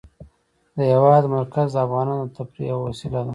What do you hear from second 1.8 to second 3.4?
افغانانو د تفریح یوه وسیله ده.